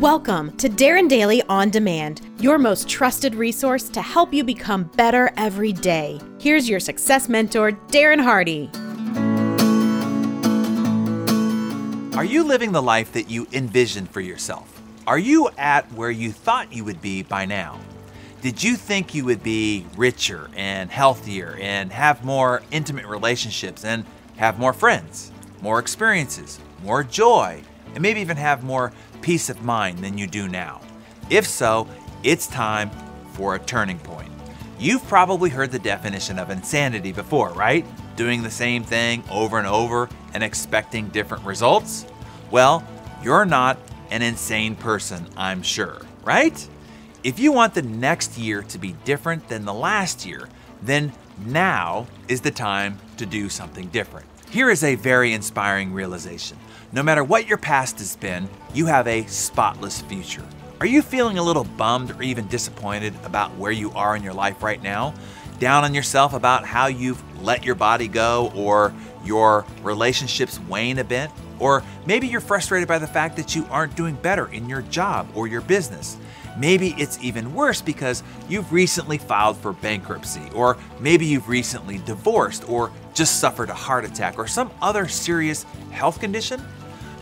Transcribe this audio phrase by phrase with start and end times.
[0.00, 5.30] Welcome to Darren Daily On Demand, your most trusted resource to help you become better
[5.36, 6.18] every day.
[6.40, 8.70] Here's your success mentor, Darren Hardy.
[12.16, 14.80] Are you living the life that you envisioned for yourself?
[15.06, 17.78] Are you at where you thought you would be by now?
[18.40, 24.06] Did you think you would be richer and healthier and have more intimate relationships and
[24.38, 25.30] have more friends,
[25.60, 27.62] more experiences, more joy,
[27.94, 30.80] and maybe even have more peace of mind than you do now?
[31.28, 31.88] If so,
[32.22, 32.90] it's time
[33.32, 34.30] for a turning point.
[34.78, 37.86] You've probably heard the definition of insanity before, right?
[38.16, 42.06] Doing the same thing over and over and expecting different results?
[42.50, 42.82] Well,
[43.22, 43.78] you're not
[44.10, 46.66] an insane person, I'm sure, right?
[47.22, 50.48] If you want the next year to be different than the last year,
[50.82, 51.12] then
[51.44, 54.26] now is the time to do something different.
[54.50, 56.58] Here is a very inspiring realization.
[56.90, 60.44] No matter what your past has been, you have a spotless future.
[60.80, 64.32] Are you feeling a little bummed or even disappointed about where you are in your
[64.32, 65.14] life right now?
[65.60, 68.92] Down on yourself about how you've let your body go or
[69.24, 71.30] your relationships wane a bit?
[71.60, 75.28] Or maybe you're frustrated by the fact that you aren't doing better in your job
[75.34, 76.16] or your business.
[76.58, 82.68] Maybe it's even worse because you've recently filed for bankruptcy, or maybe you've recently divorced,
[82.68, 86.60] or just suffered a heart attack, or some other serious health condition.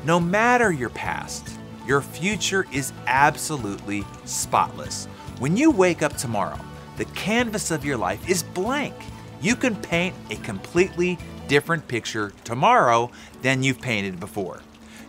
[0.04, 1.50] No matter your past,
[1.86, 5.06] your future is absolutely spotless.
[5.38, 6.58] When you wake up tomorrow,
[6.96, 8.94] the canvas of your life is blank.
[9.40, 13.10] You can paint a completely different picture tomorrow
[13.42, 14.60] than you've painted before.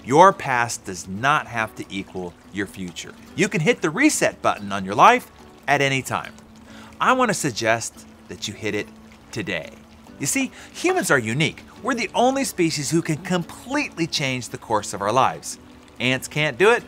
[0.05, 3.13] Your past does not have to equal your future.
[3.35, 5.31] You can hit the reset button on your life
[5.67, 6.33] at any time.
[7.01, 8.87] I want to suggest that you hit it
[9.31, 9.71] today.
[10.19, 11.63] You see, humans are unique.
[11.81, 15.57] We're the only species who can completely change the course of our lives.
[15.99, 16.83] Ants can't do it,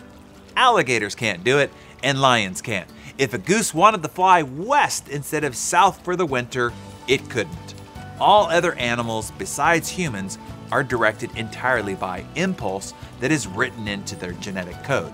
[0.55, 1.71] alligators can't do it,
[2.03, 2.89] and lions can't.
[3.17, 6.73] If a goose wanted to fly west instead of south for the winter,
[7.07, 7.75] it couldn't.
[8.19, 10.37] All other animals besides humans
[10.71, 15.13] are directed entirely by impulse that is written into their genetic code.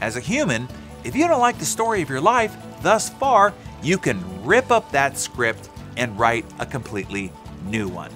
[0.00, 0.68] As a human,
[1.04, 4.90] if you don't like the story of your life thus far, you can rip up
[4.92, 7.32] that script and write a completely
[7.64, 8.10] new one.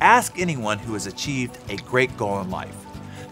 [0.00, 2.76] Ask anyone who has achieved a great goal in life.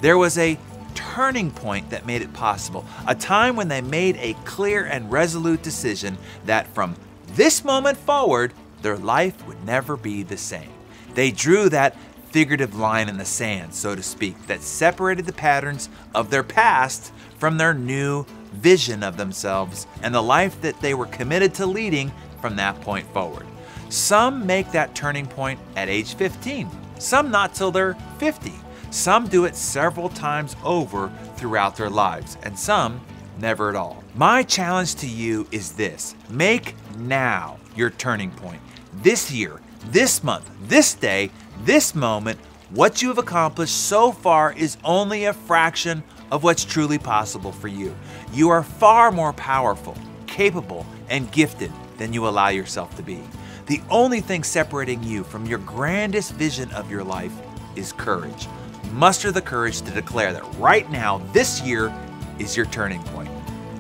[0.01, 0.59] There was a
[0.95, 5.63] turning point that made it possible, a time when they made a clear and resolute
[5.63, 6.17] decision
[6.47, 6.95] that from
[7.35, 8.53] this moment forward,
[8.85, 10.71] their life would never be the same.
[11.15, 11.97] They drew that
[12.31, 17.11] figurative line in the sand, so to speak, that separated the patterns of their past
[17.39, 22.13] from their new vision of themselves and the life that they were committed to leading
[22.43, 23.47] from that point forward.
[23.89, 26.69] Some make that turning point at age 15,
[26.99, 28.53] some not till they're 50.
[28.91, 33.01] Some do it several times over throughout their lives, and some
[33.39, 34.05] never at all.
[34.15, 38.61] My challenge to you is this make now your turning point.
[39.03, 41.31] This year, this month, this day,
[41.65, 42.39] this moment,
[42.71, 47.69] what you have accomplished so far is only a fraction of what's truly possible for
[47.69, 47.95] you.
[48.33, 49.97] You are far more powerful,
[50.27, 53.21] capable, and gifted than you allow yourself to be.
[53.67, 57.33] The only thing separating you from your grandest vision of your life
[57.77, 58.49] is courage.
[58.93, 61.93] Muster the courage to declare that right now, this year,
[62.39, 63.31] is your turning point.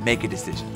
[0.02, 0.73] Make a decision.